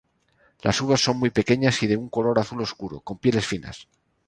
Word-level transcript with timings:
Las 0.63 0.81
uvas 0.81 0.99
son 0.99 1.19
muy 1.19 1.29
pequeñas 1.29 1.83
y 1.83 1.85
de 1.85 1.95
un 1.95 2.09
color 2.09 2.39
azul 2.39 2.59
oscuro, 2.61 3.01
con 3.01 3.19
pieles 3.19 3.45
finas. 3.45 3.87